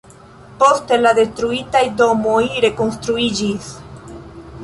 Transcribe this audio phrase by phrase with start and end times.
[0.61, 3.71] Poste la detruitaj domoj rekonstruiĝis.